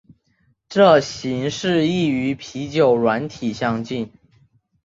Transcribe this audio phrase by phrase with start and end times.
[0.67, 4.11] 这形式亦与啤酒软体相近。